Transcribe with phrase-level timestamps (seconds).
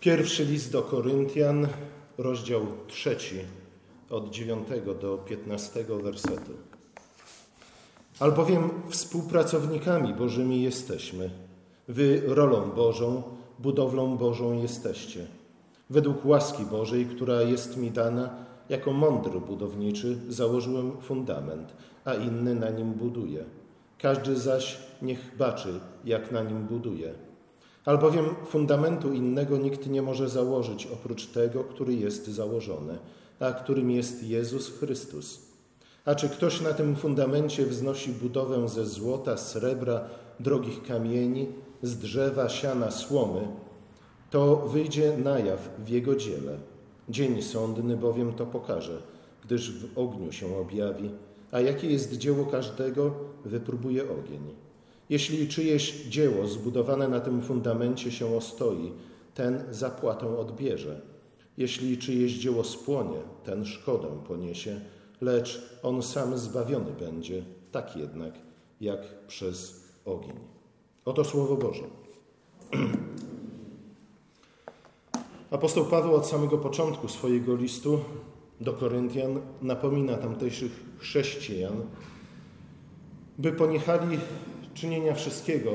[0.00, 1.68] Pierwszy list do Koryntian,
[2.18, 3.36] rozdział trzeci,
[4.10, 4.68] od 9
[5.00, 6.52] do 15 wersetu.
[8.20, 11.30] Albowiem współpracownikami Bożymi jesteśmy.
[11.88, 13.22] Wy rolą Bożą,
[13.58, 15.26] budowlą Bożą jesteście.
[15.90, 18.30] Według łaski Bożej, która jest mi dana,
[18.68, 21.72] jako mądry budowniczy założyłem fundament,
[22.04, 23.44] a inny na nim buduje.
[23.98, 27.29] Każdy zaś niech baczy, jak na nim buduje.
[27.84, 32.98] Albowiem fundamentu innego nikt nie może założyć oprócz tego, który jest założony,
[33.40, 35.40] a którym jest Jezus Chrystus.
[36.04, 40.04] A czy ktoś na tym fundamencie wznosi budowę ze złota, srebra,
[40.40, 41.46] drogich kamieni,
[41.82, 43.48] z drzewa, siana, słomy,
[44.30, 46.58] to wyjdzie na jaw w jego dziele.
[47.08, 49.02] Dzień sądny bowiem to pokaże,
[49.44, 51.10] gdyż w ogniu się objawi,
[51.52, 54.69] a jakie jest dzieło każdego, wypróbuje ogień.
[55.10, 58.92] Jeśli czyjeś dzieło zbudowane na tym fundamencie się ostoi,
[59.34, 61.00] ten zapłatę odbierze.
[61.56, 64.80] Jeśli czyjeś dzieło spłonie, ten szkodę poniesie,
[65.20, 68.34] lecz on sam zbawiony będzie, tak jednak
[68.80, 70.36] jak przez ogień.
[71.04, 71.84] Oto Słowo Boże.
[75.50, 78.00] Apostoł Paweł od samego początku swojego listu
[78.60, 81.82] do Koryntian napomina tamtejszych chrześcijan,
[83.38, 84.18] by poniechali
[84.74, 85.70] czynienia wszystkiego,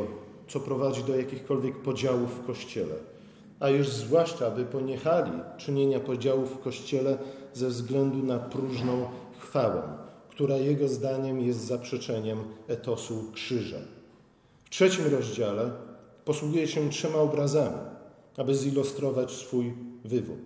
[0.47, 2.95] co prowadzi do jakichkolwiek podziałów w Kościele,
[3.59, 7.17] a już zwłaszcza, by poniechali czynienia podziałów w Kościele
[7.53, 9.05] ze względu na próżną
[9.39, 9.81] chwałę,
[10.29, 13.79] która jego zdaniem jest zaprzeczeniem etosu krzyża.
[14.65, 15.71] W trzecim rozdziale
[16.25, 17.77] posługuje się trzema obrazami,
[18.37, 19.73] aby zilustrować swój
[20.05, 20.39] wywód.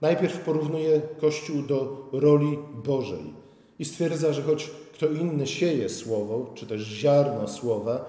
[0.00, 3.34] Najpierw porównuje Kościół do roli Bożej
[3.78, 4.70] i stwierdza, że choć
[5.02, 8.04] kto inny sieje słowo, czy też ziarno słowa,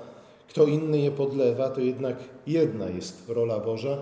[0.49, 3.97] kto inny je podlewa, to jednak jedna jest rola Boża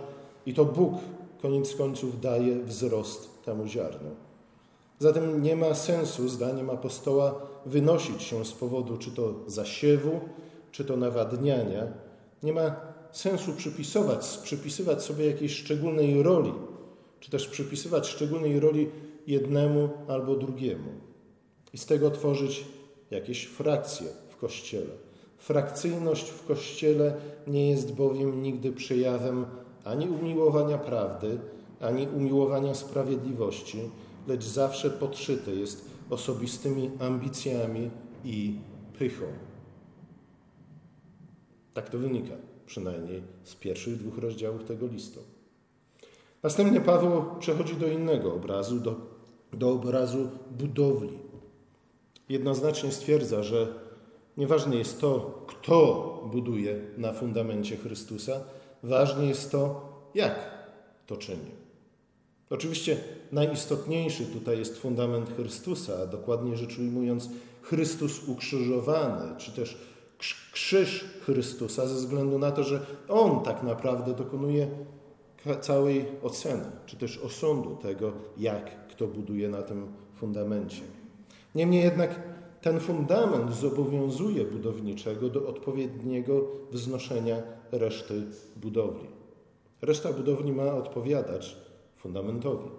[0.46, 0.94] i to Bóg
[1.42, 4.10] koniec końców daje wzrost temu ziarnu.
[5.00, 10.20] Zatem nie ma sensu, zdaniem apostoła, wynosić się z powodu czy to zasiewu,
[10.72, 11.88] czy to nawadniania.
[12.44, 12.76] Nie ma
[13.12, 16.54] sensu przypisować, przypisywać sobie jakiejś szczególnej roli,
[17.20, 18.90] czy też przypisywać szczególnej roli
[19.28, 20.90] jednemu albo drugiemu.
[21.74, 22.66] I z tego tworzyć
[23.12, 24.94] jakieś frakcje w Kościele.
[25.38, 27.14] Frakcyjność w Kościele
[27.48, 29.46] nie jest bowiem nigdy przejawem
[29.84, 31.40] ani umiłowania prawdy,
[31.82, 33.80] ani umiłowania sprawiedliwości,
[34.28, 37.90] lecz zawsze podszyte jest osobistymi ambicjami
[38.26, 38.56] i
[39.00, 39.26] pychą.
[41.74, 42.34] Tak to wynika,
[42.66, 45.20] przynajmniej z pierwszych dwóch rozdziałów tego listu.
[46.44, 48.96] Następnie Paweł przechodzi do innego obrazu, do,
[49.54, 51.31] do obrazu budowli.
[52.32, 53.68] Jednoznacznie stwierdza, że
[54.38, 58.42] nieważne jest to, kto buduje na fundamencie Chrystusa,
[58.84, 60.40] ważne jest to, jak
[61.08, 61.52] to czyni.
[62.50, 62.98] Oczywiście
[63.32, 67.30] najistotniejszy tutaj jest fundament Chrystusa, a dokładnie rzecz ujmując,
[67.62, 69.78] Chrystus ukrzyżowany, czy też
[70.52, 74.68] krzyż Chrystusa, ze względu na to, że On tak naprawdę dokonuje
[75.62, 81.01] całej oceny, czy też osądu tego, jak kto buduje na tym fundamencie.
[81.56, 82.20] Niemniej jednak
[82.62, 86.42] ten fundament zobowiązuje budowniczego do odpowiedniego
[86.72, 87.38] wznoszenia
[87.72, 88.24] reszty
[88.56, 89.08] budowli.
[89.82, 91.58] Reszta budowli ma odpowiadać
[91.98, 92.70] fundamentowi.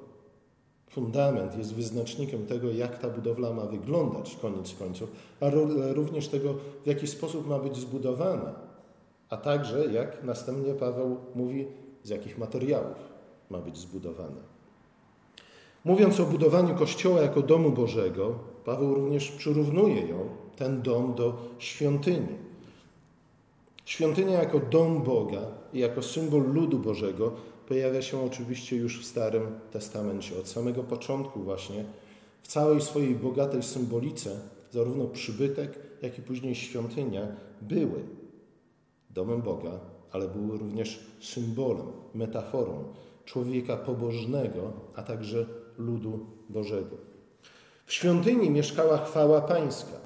[0.90, 5.10] Fundament jest wyznacznikiem tego, jak ta budowla ma wyglądać, koniec końców,
[5.40, 5.50] a
[5.92, 6.54] również tego,
[6.84, 8.54] w jaki sposób ma być zbudowana,
[9.28, 11.66] a także, jak następnie Paweł mówi,
[12.02, 12.96] z jakich materiałów
[13.50, 14.40] ma być zbudowana.
[15.84, 22.36] Mówiąc o budowaniu Kościoła jako domu Bożego, Paweł również przyrównuje ją, ten dom, do świątyni.
[23.84, 25.42] Świątynia jako dom Boga
[25.72, 27.32] i jako symbol ludu Bożego
[27.68, 30.38] pojawia się oczywiście już w Starym Testamencie.
[30.38, 31.84] Od samego początku właśnie
[32.42, 34.40] w całej swojej bogatej symbolice
[34.70, 37.26] zarówno przybytek, jak i później świątynia
[37.60, 38.04] były
[39.10, 39.80] domem Boga,
[40.12, 42.84] ale były również symbolem, metaforą
[43.24, 45.46] człowieka pobożnego, a także
[45.78, 47.11] ludu Bożego.
[47.92, 49.96] W świątyni mieszkała chwała Pańska.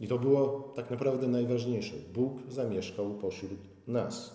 [0.00, 1.94] I to było tak naprawdę najważniejsze.
[2.14, 4.34] Bóg zamieszkał pośród nas.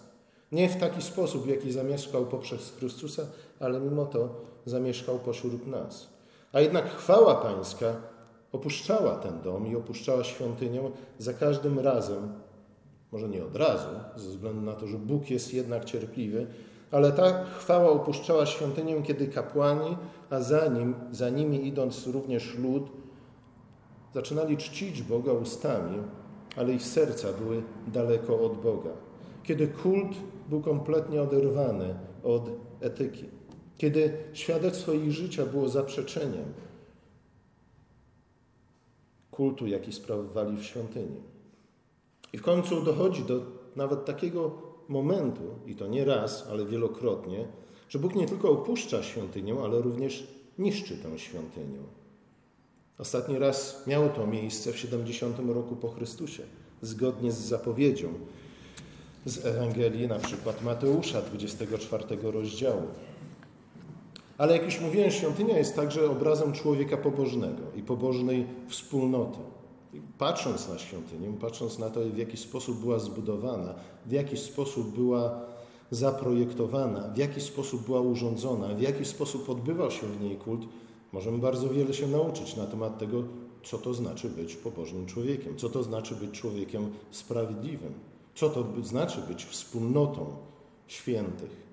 [0.52, 3.24] Nie w taki sposób, w jaki zamieszkał poprzez Chrystusa,
[3.60, 6.07] ale mimo to zamieszkał pośród nas.
[6.52, 7.96] A jednak chwała Pańska
[8.52, 10.81] opuszczała ten dom i opuszczała świątynię
[11.19, 12.34] za każdym razem,
[13.12, 16.48] może nie od razu, ze względu na to, że Bóg jest jednak cierpliwy,
[16.92, 19.98] ale ta chwała opuszczała świątynię, kiedy kapłani,
[20.30, 22.92] a za, nim, za nimi idąc również lud,
[24.14, 25.98] zaczynali czcić Boga ustami,
[26.58, 28.90] ale ich serca były daleko od Boga.
[29.44, 30.18] kiedy kult
[30.50, 32.50] był kompletnie oderwany od
[32.82, 33.26] etyki,
[33.78, 36.46] kiedy świadectwo ich życia było zaprzeczeniem
[39.31, 41.22] kultu, jaki sprawowali w świątyni.
[42.34, 43.42] I w końcu dochodzi do
[43.76, 44.52] nawet takiego
[44.90, 47.48] momentu, i to nie raz, ale wielokrotnie,
[47.90, 50.28] że Bóg nie tylko opuszcza świątynię, ale również
[50.60, 51.80] niszczy tę świątynię.
[53.00, 56.44] Ostatni raz miało to miejsce w 70 roku po Chrystusie,
[56.82, 58.14] zgodnie z zapowiedzią
[59.26, 62.81] z Ewangelii na przykład Mateusza 24 rozdziału.
[64.38, 69.40] Ale jak już mówiłem, świątynia jest także obrazem człowieka pobożnego i pobożnej wspólnoty.
[70.18, 73.74] Patrząc na świątynię, patrząc na to, w jaki sposób była zbudowana,
[74.06, 75.42] w jaki sposób była
[75.92, 80.62] zaprojektowana, w jaki sposób była urządzona, w jaki sposób odbywał się w niej kult,
[81.13, 83.24] możemy bardzo wiele się nauczyć na temat tego,
[83.63, 87.94] co to znaczy być pobożnym człowiekiem, co to znaczy być człowiekiem sprawiedliwym,
[88.36, 90.25] co to znaczy być wspólnotą
[90.88, 91.65] świętych.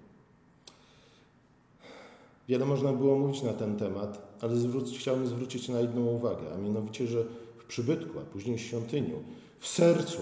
[2.48, 6.58] Wiele można było mówić na ten temat, ale zwróć, chciałbym zwrócić na jedną uwagę, a
[6.58, 7.24] mianowicie, że
[7.72, 9.22] przybytku, a później świątyniu,
[9.58, 10.18] w sercu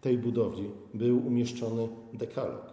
[0.00, 2.72] tej budowli był umieszczony dekalog.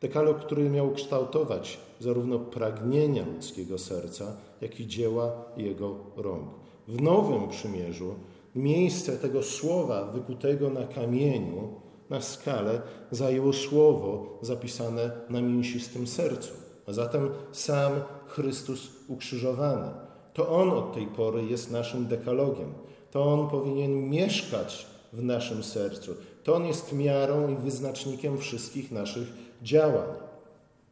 [0.00, 6.48] Dekalog, który miał kształtować zarówno pragnienia ludzkiego serca, jak i dzieła jego rąk.
[6.88, 8.14] W Nowym Przymierzu
[8.54, 11.68] miejsce tego słowa wykutego na kamieniu,
[12.10, 16.52] na skale, zajęło słowo zapisane na mięsistym sercu.
[16.86, 17.92] A zatem sam
[18.26, 20.09] Chrystus ukrzyżowany.
[20.34, 22.72] To On od tej pory jest naszym dekalogiem.
[23.10, 26.14] To On powinien mieszkać w naszym sercu.
[26.44, 29.28] To On jest miarą i wyznacznikiem wszystkich naszych
[29.62, 30.08] działań.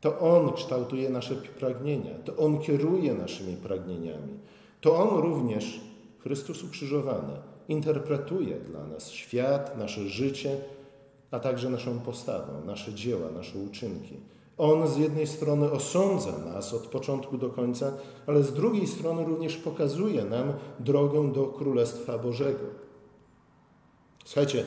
[0.01, 4.39] To On kształtuje nasze pragnienia, to On kieruje naszymi pragnieniami.
[4.81, 5.81] To On również,
[6.19, 7.33] Chrystus ukrzyżowany,
[7.69, 10.57] interpretuje dla nas świat, nasze życie,
[11.31, 14.17] a także naszą postawę, nasze dzieła, nasze uczynki.
[14.59, 17.93] On z jednej strony osądza nas od początku do końca,
[18.27, 22.65] ale z drugiej strony również pokazuje nam drogę do Królestwa Bożego.
[24.25, 24.65] Słuchajcie,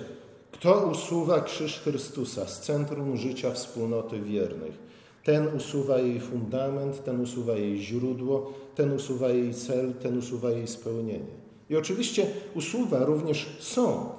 [0.51, 4.77] kto usuwa krzyż Chrystusa z centrum życia wspólnoty wiernych?
[5.23, 10.67] Ten usuwa jej fundament, ten usuwa jej źródło, ten usuwa jej cel, ten usuwa jej
[10.67, 11.41] spełnienie.
[11.69, 14.09] I oczywiście usuwa również sąd.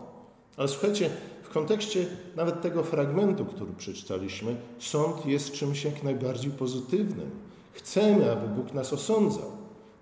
[0.56, 1.10] Ale słuchajcie,
[1.52, 2.06] kontekście
[2.36, 7.30] nawet tego fragmentu, który przeczytaliśmy, sąd jest czymś jak najbardziej pozytywnym.
[7.72, 9.52] Chcemy, aby Bóg nas osądzał.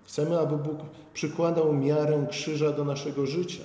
[0.03, 0.77] Chcemy, aby Bóg
[1.13, 3.63] przykładał miarę krzyża do naszego życia.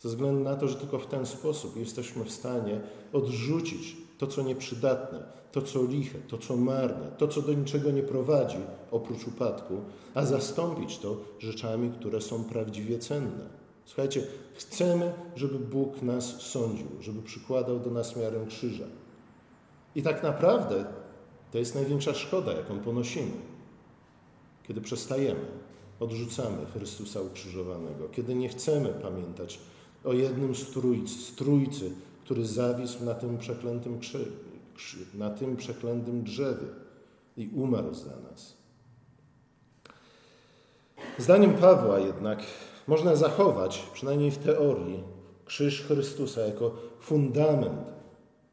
[0.00, 2.80] Ze względu na to, że tylko w ten sposób jesteśmy w stanie
[3.12, 5.22] odrzucić to, co nieprzydatne,
[5.52, 8.58] to, co liche, to, co marne, to, co do niczego nie prowadzi
[8.90, 9.80] oprócz upadku,
[10.14, 13.61] a zastąpić to rzeczami, które są prawdziwie cenne.
[13.84, 18.84] Słuchajcie, chcemy, żeby Bóg nas sądził, żeby przykładał do nas miarę krzyża.
[19.94, 20.84] I tak naprawdę
[21.50, 23.32] to jest największa szkoda, jaką ponosimy,
[24.68, 25.46] kiedy przestajemy,
[26.00, 29.58] odrzucamy Chrystusa ukrzyżowanego, kiedy nie chcemy pamiętać
[30.04, 31.90] o jednym z trójcy, z trójcy
[32.24, 34.00] który zawisł na tym przeklętym,
[35.14, 36.66] na tym przeklętym drzewie
[37.36, 38.56] i umarł za nas.
[41.18, 42.42] Zdaniem Pawła jednak
[42.86, 45.02] można zachować, przynajmniej w teorii,
[45.44, 47.92] krzyż Chrystusa jako fundament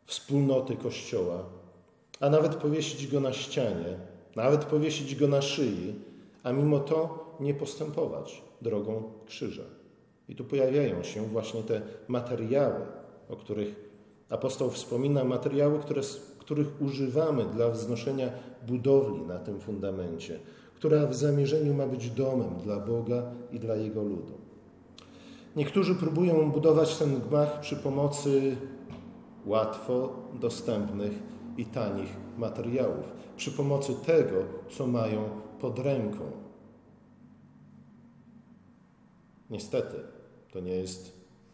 [0.05, 1.43] wspólnoty Kościoła,
[2.19, 3.97] a nawet powiesić go na ścianie,
[4.35, 5.95] nawet powiesić go na szyi,
[6.43, 9.63] a mimo to nie postępować drogą krzyża.
[10.29, 12.85] I tu pojawiają się właśnie te materiały,
[13.29, 13.75] o których
[14.29, 16.01] apostoł wspomina, materiały, które,
[16.39, 18.29] których używamy dla wznoszenia
[18.67, 20.39] budowli na tym fundamencie,
[20.79, 24.33] która w zamierzeniu ma być domem dla Boga i dla Jego ludu.
[25.55, 28.57] Niektórzy próbują budować ten gmach przy pomocy
[29.45, 31.11] łatwo dostępnych
[31.57, 34.35] i tanich materiałów, przy pomocy tego,
[34.69, 35.29] co mają
[35.61, 36.31] pod ręką.
[39.49, 39.97] Niestety,
[40.51, 41.13] to nie jest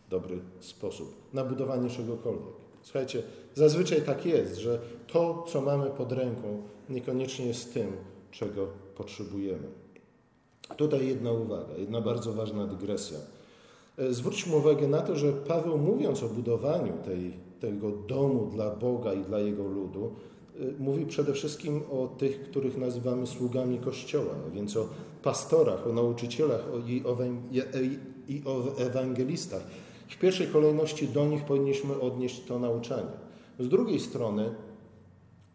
[0.09, 2.55] dobry sposób na budowanie czegokolwiek.
[2.81, 7.87] Słuchajcie, zazwyczaj tak jest, że to, co mamy pod ręką, niekoniecznie jest tym,
[8.35, 9.67] czego potrzebujemy.
[10.77, 13.17] Tutaj jedna uwaga, jedna bardzo ważna dygresja.
[13.97, 19.13] E, zwróćmy uwagę na to, że Paweł mówiąc o budowaniu tej, tego domu dla Boga
[19.13, 20.11] i dla Jego ludu,
[20.59, 24.87] e, mówi przede wszystkim o tych, których nazywamy sługami Kościoła, a więc o
[25.23, 26.91] pastorach, o nauczycielach o,
[28.27, 29.63] i o ewangelistach.
[30.09, 33.11] W pierwszej kolejności do nich powinniśmy odnieść to nauczanie.
[33.59, 34.55] Z drugiej strony,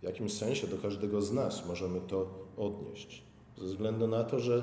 [0.01, 3.23] w jakimś sensie do każdego z nas możemy to odnieść,
[3.59, 4.63] ze względu na to, że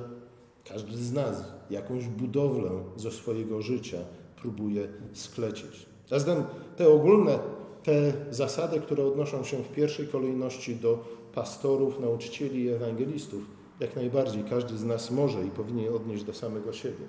[0.65, 3.97] każdy z nas jakąś budowlę ze swojego życia
[4.41, 5.85] próbuje sklecić.
[6.07, 6.43] Zatem
[6.77, 7.39] te ogólne
[7.83, 13.43] te zasady, które odnoszą się w pierwszej kolejności do pastorów, nauczycieli i ewangelistów,
[13.79, 17.05] jak najbardziej każdy z nas może i powinien odnieść do samego siebie.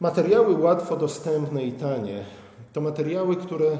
[0.00, 2.24] Materiały łatwo dostępne i tanie
[2.72, 3.78] to materiały, które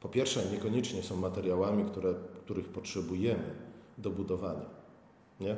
[0.00, 2.14] po pierwsze niekoniecznie są materiałami, które,
[2.44, 4.66] których potrzebujemy do budowania.
[5.40, 5.56] Nie?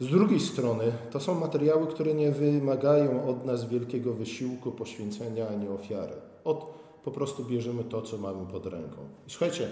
[0.00, 5.68] Z drugiej strony to są materiały, które nie wymagają od nas wielkiego wysiłku, poświęcenia ani
[5.68, 6.14] ofiary.
[6.44, 6.66] Od
[7.04, 8.96] po prostu bierzemy to, co mamy pod ręką.
[9.26, 9.68] I słuchajcie,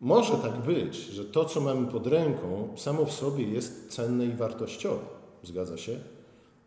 [0.00, 4.32] może tak być, że to, co mamy pod ręką, samo w sobie jest cenne i
[4.32, 5.04] wartościowe.
[5.42, 5.98] Zgadza się?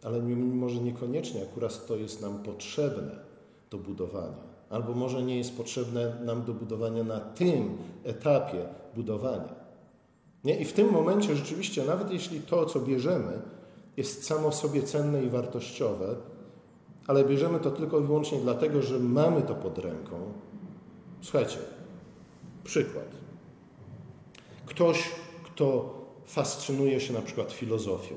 [0.04, 3.20] Ale może niekoniecznie akurat to jest nam potrzebne
[3.70, 4.57] do budowania.
[4.70, 9.56] Albo może nie jest potrzebne nam do budowania na tym etapie budowania.
[10.44, 10.60] Nie?
[10.60, 13.42] I w tym momencie rzeczywiście, nawet jeśli to, co bierzemy,
[13.98, 16.16] jest samo sobie cenne i wartościowe,
[17.08, 20.34] ale bierzemy to tylko i wyłącznie dlatego, że mamy to pod ręką.
[21.22, 21.58] Słuchajcie,
[22.64, 23.08] przykład.
[24.66, 25.12] Ktoś,
[25.44, 28.16] kto fascynuje się na przykład filozofią,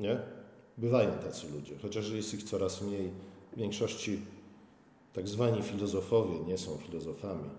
[0.00, 0.18] nie?
[0.78, 3.10] Bywają tacy ludzie, chociaż jest ich coraz mniej.
[3.52, 4.20] W większości
[5.14, 7.50] tak zwani filozofowie nie są filozofami,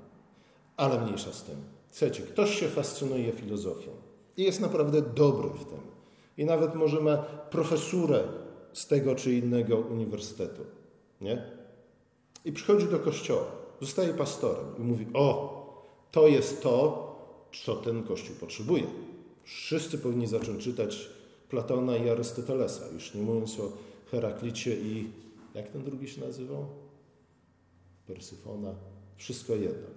[0.78, 1.56] ale mniejsza z tym.
[1.92, 3.92] Słuchajcie, ktoś się fascynuje filozofią
[4.38, 5.80] i jest naprawdę dobry w tym.
[6.38, 7.18] I nawet może ma
[7.50, 8.24] profesurę
[8.74, 10.62] z tego czy innego uniwersytetu.
[11.22, 11.44] Nie?
[12.46, 13.46] I przychodzi do kościoła,
[13.82, 15.56] zostaje pastorem i mówi: O,
[16.12, 17.06] to jest to,
[17.64, 18.84] co ten kościół potrzebuje.
[19.44, 21.10] Wszyscy powinni zacząć czytać
[21.50, 23.72] Platona i Arystotelesa, już nie mówiąc o
[24.12, 25.10] Heraklicie i
[25.54, 26.66] jak ten drugi się nazywał?
[28.08, 28.76] Persyfona,
[29.18, 29.88] wszystko jedno.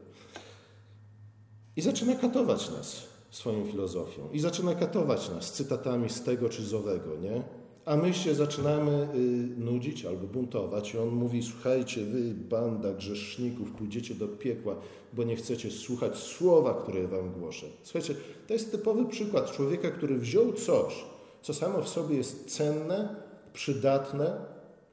[1.77, 4.29] I zaczyna katować nas swoją filozofią.
[4.33, 7.43] I zaczyna katować nas cytatami z tego czy z owego, nie?
[7.85, 9.17] A my się zaczynamy y,
[9.61, 10.95] nudzić albo buntować.
[10.95, 14.77] I on mówi: Słuchajcie, wy, banda grzeszników, pójdziecie do piekła,
[15.13, 17.67] bo nie chcecie słuchać słowa, które wam głoszę.
[17.83, 18.15] Słuchajcie,
[18.47, 21.05] to jest typowy przykład człowieka, który wziął coś,
[21.43, 23.17] co samo w sobie jest cenne,
[23.53, 24.45] przydatne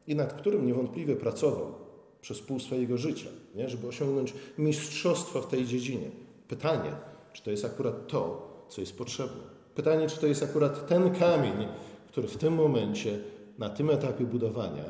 [0.08, 1.85] i nad którym niewątpliwie pracował
[2.26, 3.70] przez pół swojego życia, nie?
[3.70, 6.12] żeby osiągnąć mistrzostwo w tej dziedzinie.
[6.48, 6.92] Pytanie,
[7.34, 9.44] czy to jest akurat to, co jest potrzebne?
[9.76, 11.68] Pytanie, czy to jest akurat ten kamień,
[12.08, 13.20] który w tym momencie,
[13.58, 14.84] na tym etapie budowania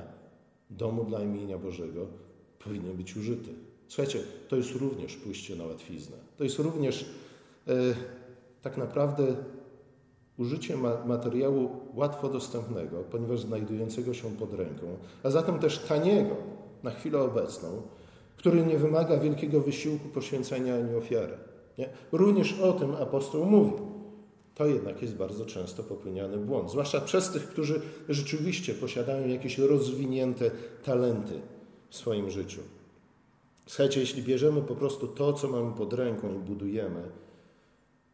[0.70, 2.08] domu dla imienia Bożego
[2.60, 3.50] powinien być użyty.
[3.88, 6.18] Słuchajcie, to jest również pójście na łatwiznę.
[6.38, 7.06] To jest również
[7.68, 7.74] e,
[8.62, 9.36] tak naprawdę
[10.38, 16.92] użycie ma materiału łatwo dostępnego, ponieważ znajdującego się pod ręką, a zatem też taniego na
[16.92, 17.82] chwilę obecną,
[18.38, 21.38] który nie wymaga wielkiego wysiłku, poświęcenia ani ofiary.
[21.78, 21.90] Nie?
[22.12, 23.74] Również o tym apostoł mówi.
[24.56, 30.52] To jednak jest bardzo często popełniany błąd, zwłaszcza przez tych, którzy rzeczywiście posiadają jakieś rozwinięte
[30.84, 31.42] talenty
[31.90, 32.62] w swoim życiu.
[33.68, 37.12] Słuchajcie, jeśli bierzemy po prostu to, co mamy pod ręką i budujemy,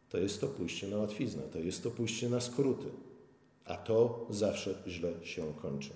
[0.09, 2.87] to jest to pójście na łatwiznę, to jest to pójście na skróty,
[3.65, 5.89] a to zawsze źle się kończy.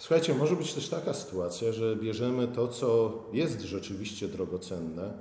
[0.00, 5.12] Słuchajcie, może być też taka sytuacja, że bierzemy to, co jest rzeczywiście drogocenne,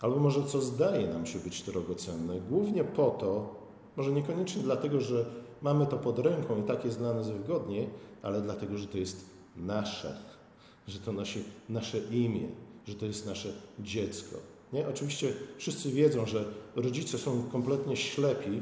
[0.00, 3.54] albo może co zdaje nam się być drogocenne, głównie po to,
[3.96, 5.24] może niekoniecznie dlatego, że
[5.62, 7.86] mamy to pod ręką i tak jest dla nas wygodnie,
[8.22, 9.24] ale dlatego, że to jest
[9.56, 10.16] nasze,
[10.88, 12.48] że to nosi nasze imię,
[12.86, 14.36] że to jest nasze dziecko.
[14.72, 14.88] Nie?
[14.88, 16.44] Oczywiście wszyscy wiedzą, że
[16.76, 18.60] rodzice są kompletnie ślepi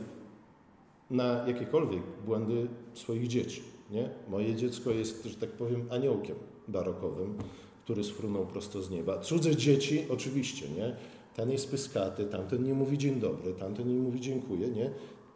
[1.11, 3.76] na jakiekolwiek błędy swoich dzieci.
[3.91, 4.11] Nie?
[4.29, 6.37] Moje dziecko jest, że tak powiem, aniołkiem
[6.69, 7.39] barokowym,
[7.85, 9.19] który sfrunął prosto z nieba.
[9.19, 10.97] Cudze dzieci, oczywiście, nie?
[11.35, 14.91] Ten jest pyskaty, tamten nie mówi dzień dobry, tamten nie mówi dziękuję, nie?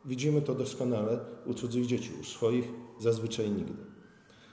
[0.05, 3.83] Widzimy to doskonale u cudzych dzieci, u swoich zazwyczaj nigdy.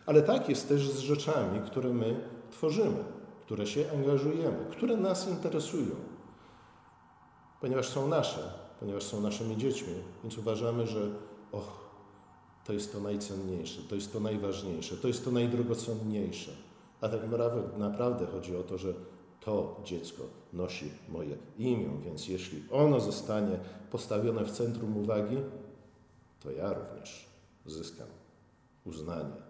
[0.05, 2.19] Ale tak jest też z rzeczami, które my
[2.51, 3.03] tworzymy,
[3.45, 5.95] które się angażujemy, które nas interesują,
[7.61, 11.11] ponieważ są nasze, ponieważ są naszymi dziećmi, więc uważamy, że
[11.51, 11.86] och,
[12.67, 16.51] to jest to najcenniejsze, to jest to najważniejsze, to jest to najdrogocenniejsze.
[17.01, 17.21] A tak
[17.77, 18.93] naprawdę chodzi o to, że
[19.39, 23.59] to dziecko nosi moje imię, więc jeśli ono zostanie
[23.91, 25.37] postawione w centrum uwagi,
[26.43, 27.25] to ja również
[27.65, 28.07] zyskam
[28.85, 29.41] uznanie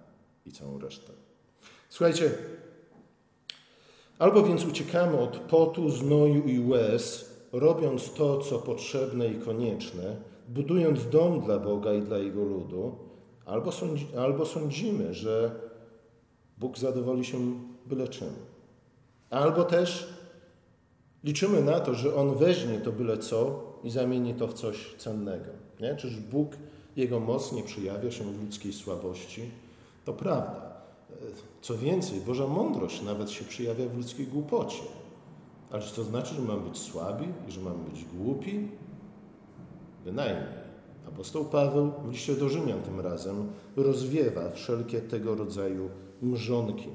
[0.45, 1.13] i całą resztę.
[1.89, 2.31] Słuchajcie,
[4.19, 10.15] albo więc uciekamy od potu, znoju i łez, robiąc to, co potrzebne i konieczne,
[10.47, 13.06] budując dom dla Boga i dla Jego ludu,
[13.47, 15.51] albo, sądzi, albo sądzimy, że
[16.57, 17.37] Bóg zadowoli się
[17.85, 18.29] byle czym.
[19.29, 20.07] Albo też
[21.23, 25.51] liczymy na to, że On weźmie to byle co i zamieni to w coś cennego.
[25.79, 25.95] Nie?
[25.95, 26.51] Czyż Bóg,
[26.95, 29.41] Jego moc nie przyjawia się w ludzkiej słabości?
[30.05, 30.67] To prawda,
[31.61, 34.83] Co więcej, Boża mądrość nawet się przejawia w ludzkiej głupocie.
[35.71, 38.67] Ale czy to znaczy, że mamy być słabi i że mamy być głupi?
[40.05, 40.66] Bynajmniej.
[41.07, 45.89] Apostoł Paweł w liście do Rzymian tym razem rozwiewa wszelkie tego rodzaju
[46.21, 46.89] mrzonki.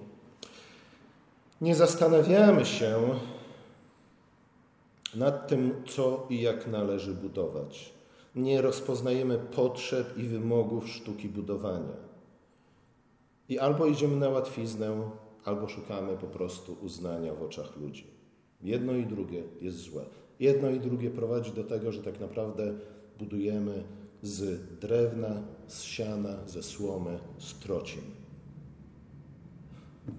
[1.60, 2.94] Nie zastanawiamy się
[5.14, 7.92] nad tym, co i jak należy budować.
[8.36, 11.96] Nie rozpoznajemy potrzeb i wymogów sztuki budowania.
[13.48, 15.10] I albo idziemy na łatwiznę,
[15.44, 18.06] albo szukamy po prostu uznania w oczach ludzi.
[18.62, 20.04] Jedno i drugie jest złe.
[20.40, 22.74] Jedno i drugie prowadzi do tego, że tak naprawdę
[23.18, 23.84] budujemy
[24.22, 28.02] z drewna, z siana, ze słomy, z trocin.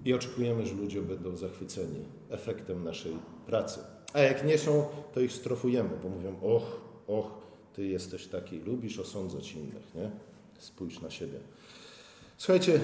[0.04, 3.80] I oczekujemy, że ludzie będą zachwyceni efektem naszej pracy.
[4.12, 7.30] A jak nie są, to ich strofujemy, bo mówią: Och, och,
[7.72, 10.10] ty jesteś taki, lubisz osądzać innych, nie?
[10.58, 11.38] Spójrz na siebie.
[12.38, 12.80] Słuchajcie,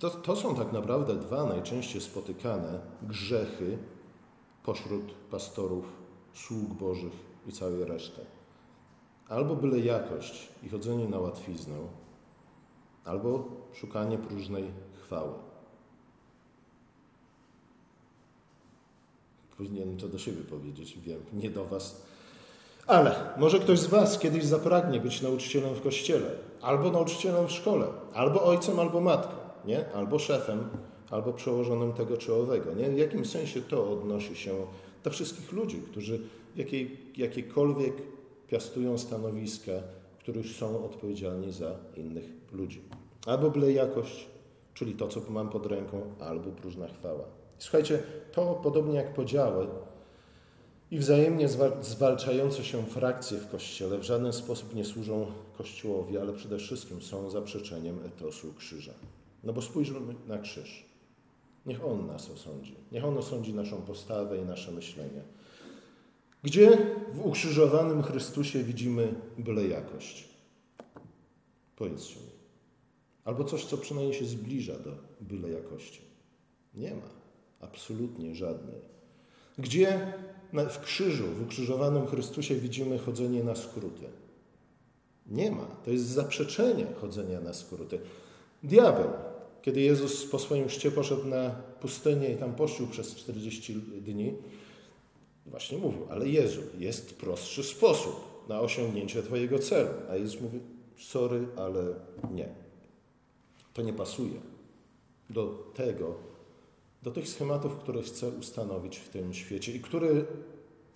[0.00, 3.78] to, to są tak naprawdę dwa najczęściej spotykane grzechy
[4.64, 5.84] pośród pastorów,
[6.34, 7.12] sług Bożych
[7.46, 8.20] i całej reszty.
[9.28, 11.74] Albo byle jakość i chodzenie na łatwiznę,
[13.04, 14.64] albo szukanie próżnej
[15.02, 15.32] chwały.
[19.58, 22.02] Powinienem to do siebie powiedzieć, wiem, nie do Was.
[22.86, 26.30] Ale może ktoś z Was kiedyś zapragnie być nauczycielem w kościele,
[26.62, 29.92] albo nauczycielem w szkole, albo ojcem, albo matką, nie?
[29.92, 30.68] albo szefem,
[31.10, 32.74] albo przełożonym tego czy owego.
[32.74, 32.90] Nie?
[32.90, 34.54] W jakim sensie to odnosi się
[35.04, 36.18] do wszystkich ludzi, którzy
[36.54, 37.94] w jakiej, jakiekolwiek
[38.46, 39.72] piastują stanowiska,
[40.14, 42.82] w których są odpowiedzialni za innych ludzi.
[43.26, 44.26] Albo byle jakość,
[44.74, 47.24] czyli to, co mam pod ręką, albo próżna chwała.
[47.58, 49.66] Słuchajcie, to podobnie jak podziały
[50.90, 51.48] i wzajemnie
[51.80, 55.26] zwalczające się frakcje w Kościele w żaden sposób nie służą
[55.58, 58.92] Kościołowi, ale przede wszystkim są zaprzeczeniem etosu krzyża.
[59.44, 60.86] No bo spójrzmy na krzyż.
[61.66, 62.74] Niech On nas osądzi.
[62.92, 65.22] Niech On osądzi naszą postawę i nasze myślenie.
[66.44, 66.78] Gdzie
[67.12, 70.28] w ukrzyżowanym Chrystusie widzimy byle jakość?
[71.76, 72.26] Powiedzcie mi.
[73.24, 76.00] Albo coś, co przynajmniej się zbliża do byle jakości.
[76.74, 77.08] Nie ma.
[77.60, 78.80] Absolutnie żadnej.
[79.58, 80.12] Gdzie
[80.70, 84.06] w krzyżu, w ukrzyżowanym Chrystusie widzimy chodzenie na skróty?
[85.26, 85.64] Nie ma.
[85.84, 87.98] To jest zaprzeczenie chodzenia na skróty.
[88.62, 89.10] Diabeł,
[89.62, 94.34] kiedy Jezus po swoim chrzcie poszedł na pustynię i tam pościł przez 40 dni,
[95.46, 99.90] właśnie mówił, ale Jezu, jest prostszy sposób na osiągnięcie Twojego celu.
[100.10, 100.60] A Jezus mówi,
[100.98, 101.84] sorry, ale
[102.32, 102.48] nie.
[103.74, 104.40] To nie pasuje
[105.30, 106.14] do tego,
[107.02, 110.08] do tych schematów, które chcę ustanowić w tym świecie i które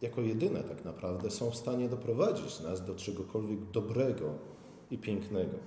[0.02, 4.34] jako jedyne tak naprawdę są w stanie doprowadzić nas do czegokolwiek dobrego
[4.90, 5.58] i pięknego.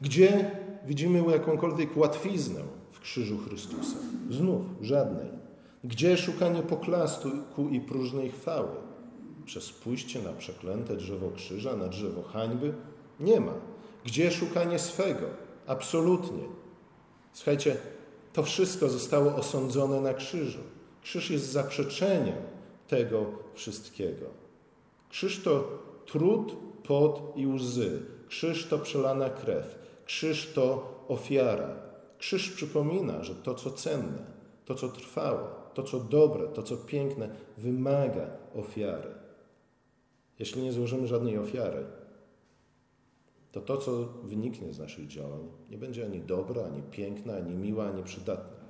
[0.00, 0.50] Gdzie
[0.86, 2.60] widzimy jakąkolwiek łatwiznę
[2.92, 3.96] w krzyżu Chrystusa?
[4.30, 5.41] Znów żadnej.
[5.84, 7.28] Gdzie szukanie poklastu
[7.70, 8.68] i próżnej chwały?
[9.44, 12.74] Przez pójście na przeklęte drzewo krzyża, na drzewo hańby?
[13.20, 13.52] Nie ma.
[14.04, 15.26] Gdzie szukanie swego?
[15.66, 16.42] Absolutnie.
[17.32, 17.76] Słuchajcie,
[18.32, 20.60] to wszystko zostało osądzone na krzyżu.
[21.02, 22.36] Krzyż jest zaprzeczeniem
[22.88, 24.26] tego wszystkiego.
[25.08, 28.02] Krzyż to trud, pot i łzy.
[28.28, 29.78] Krzyż to przelana krew.
[30.04, 31.70] Krzyż to ofiara.
[32.18, 34.18] Krzyż przypomina, że to, co cenne,
[34.64, 39.10] to, co trwałe, to, co dobre, to, co piękne, wymaga ofiary.
[40.38, 41.84] Jeśli nie złożymy żadnej ofiary,
[43.52, 47.84] to to, co wyniknie z naszych działań, nie będzie ani dobre, ani piękne, ani miłe,
[47.84, 48.62] ani przydatne.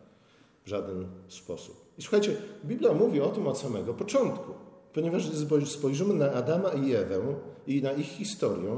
[0.65, 1.93] W żaden sposób.
[1.99, 4.53] I słuchajcie, Biblia mówi o tym od samego początku.
[4.93, 5.31] Ponieważ
[5.67, 7.35] spojrzymy na Adama i Ewę
[7.67, 8.77] i na ich historię,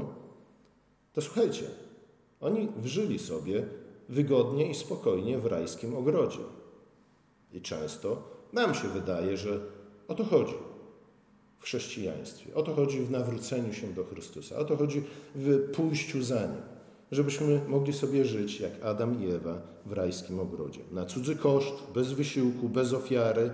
[1.13, 1.65] to słuchajcie,
[2.41, 3.65] oni wżyli sobie
[4.09, 6.39] wygodnie i spokojnie w rajskim ogrodzie.
[7.55, 9.59] I często nam się wydaje, że
[10.07, 10.53] o to chodzi
[11.59, 12.55] w chrześcijaństwie.
[12.55, 14.57] O to chodzi w nawróceniu się do Chrystusa.
[14.57, 15.03] O to chodzi
[15.35, 16.61] w pójściu za Nim.
[17.11, 20.79] Żebyśmy mogli sobie żyć jak Adam i Ewa w rajskim ogrodzie.
[20.91, 23.51] Na cudzy koszt, bez wysiłku, bez ofiary,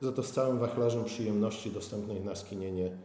[0.00, 2.96] za to z całym wachlarzem przyjemności dostępnej na skinienie,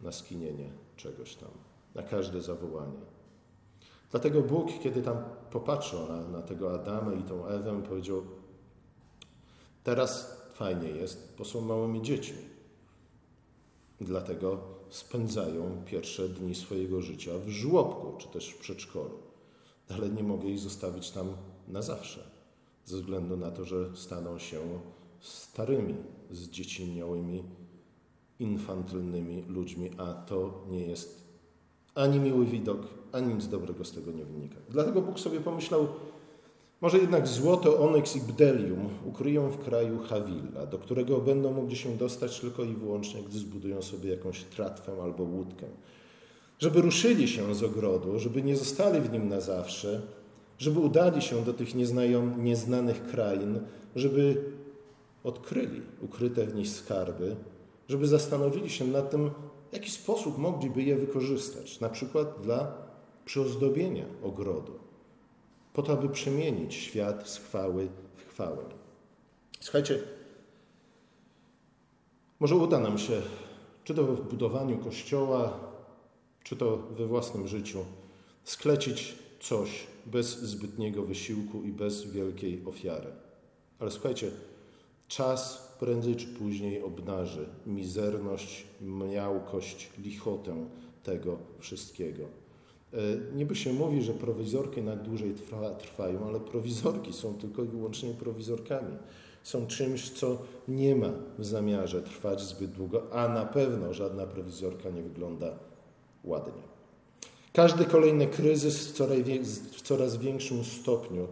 [0.00, 1.50] na skinienie czegoś tam,
[1.94, 2.98] na każde zawołanie.
[4.10, 5.16] Dlatego Bóg, kiedy tam
[5.50, 8.22] popatrzył na, na tego Adama i tą Ewę, powiedział:
[9.86, 12.42] Teraz fajnie jest, bo są małymi dziećmi.
[14.00, 19.18] Dlatego spędzają pierwsze dni swojego życia w żłobku czy też w przedszkolu.
[19.88, 21.28] Ale nie mogę ich zostawić tam
[21.68, 22.20] na zawsze,
[22.84, 24.60] ze względu na to, że staną się
[25.20, 25.94] starymi,
[26.30, 27.42] zdziecinniałymi,
[28.38, 31.22] infantylnymi ludźmi, a to nie jest
[31.94, 32.80] ani miły widok,
[33.12, 34.56] ani nic dobrego z tego nie wynika.
[34.70, 35.88] Dlatego Bóg sobie pomyślał,
[36.86, 41.96] może jednak złoto, onyks i bdelium ukryją w kraju Hawilla, do którego będą mogli się
[41.96, 45.66] dostać tylko i wyłącznie, gdy zbudują sobie jakąś tratwę albo łódkę.
[46.58, 50.02] Żeby ruszyli się z ogrodu, żeby nie zostali w nim na zawsze,
[50.58, 53.60] żeby udali się do tych nieznajom, nieznanych krain,
[53.96, 54.44] żeby
[55.24, 57.36] odkryli ukryte w nich skarby,
[57.88, 59.30] żeby zastanowili się nad tym,
[59.70, 62.72] w jaki sposób mogliby je wykorzystać, na przykład dla
[63.24, 64.85] przyozdobienia ogrodu,
[65.76, 68.64] po to, aby przemienić świat z chwały w chwałę.
[69.60, 69.98] Słuchajcie,
[72.40, 73.22] może uda nam się,
[73.84, 75.60] czy to w budowaniu kościoła,
[76.44, 77.84] czy to we własnym życiu,
[78.44, 83.08] sklecić coś bez zbytniego wysiłku i bez wielkiej ofiary.
[83.78, 84.30] Ale słuchajcie,
[85.08, 90.66] czas prędzej czy później obnaży mizerność, miałkość, lichotę
[91.02, 92.45] tego wszystkiego.
[92.92, 92.98] E,
[93.34, 98.14] niby się mówi, że prowizorki na dłużej trwa, trwają, ale prowizorki są tylko i wyłącznie
[98.14, 98.96] prowizorkami.
[99.42, 104.90] Są czymś, co nie ma w zamiarze trwać zbyt długo, a na pewno żadna prowizorka
[104.90, 105.58] nie wygląda
[106.24, 106.62] ładnie.
[107.52, 108.92] Każdy kolejny kryzys
[109.72, 111.28] w coraz większym stopniu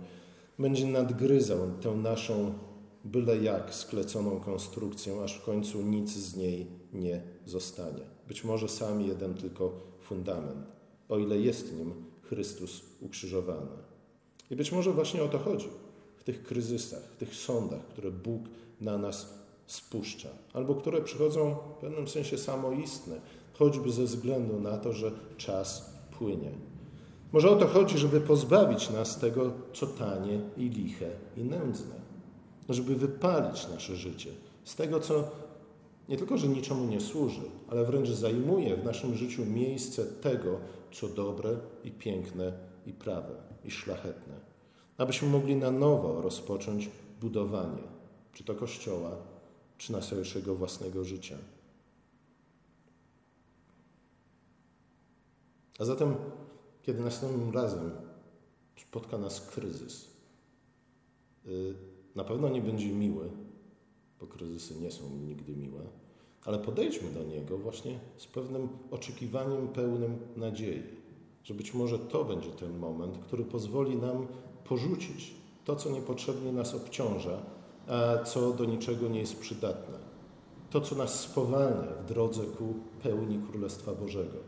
[0.59, 2.53] będzie nadgryzał tę naszą
[3.05, 8.03] byle jak skleconą konstrukcję, aż w końcu nic z niej nie zostanie.
[8.29, 10.67] Być może sam jeden tylko fundament,
[11.09, 13.71] o ile jest nim Chrystus ukrzyżowany.
[14.51, 15.69] I być może właśnie o to chodzi
[16.17, 18.43] w tych kryzysach, w tych sądach, które Bóg
[18.81, 19.35] na nas
[19.67, 23.21] spuszcza, albo które przychodzą w pewnym sensie samoistne,
[23.53, 26.51] choćby ze względu na to, że czas płynie.
[27.33, 32.05] Może o to chodzi, żeby pozbawić nas tego, co tanie i liche i nędzne
[32.69, 34.31] żeby wypalić nasze życie
[34.65, 35.31] z tego, co
[36.09, 40.59] nie tylko, że niczemu nie służy, ale wręcz zajmuje w naszym życiu miejsce tego,
[40.93, 42.53] co dobre i piękne
[42.87, 44.35] i prawe i szlachetne.
[44.99, 46.91] Abyśmy mogli na nowo rozpocząć
[47.21, 47.83] budowanie,
[48.33, 49.11] czy to Kościoła,
[49.79, 51.37] czy naszego własnego życia.
[55.79, 56.15] A zatem,
[56.83, 57.91] kiedy następnym razem
[58.77, 60.11] spotka nas kryzys,
[61.47, 61.75] y,
[62.15, 63.31] na pewno nie będzie miły,
[64.21, 65.81] bo kryzysy nie są nigdy miłe,
[66.45, 70.83] ale podejdźmy do niego właśnie z pewnym oczekiwaniem pełnym nadziei,
[71.45, 74.27] że być może to będzie ten moment, który pozwoli nam
[74.65, 77.43] porzucić to, co niepotrzebnie nas obciąża,
[77.87, 79.99] a co do niczego nie jest przydatne.
[80.71, 84.39] To, co nas spowalnia w drodze ku pełni Królestwa Bożego.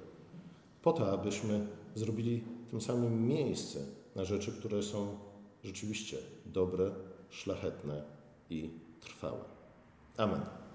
[0.82, 3.80] Po to, abyśmy zrobili tym samym miejsce
[4.14, 5.18] na rzeczy, które są
[5.64, 6.90] rzeczywiście dobre,
[7.30, 8.02] szlachetne
[8.50, 9.55] i trwałe.
[10.18, 10.65] Amen.